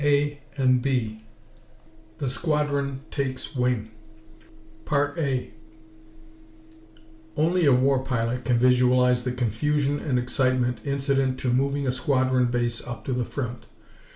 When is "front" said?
13.25-13.67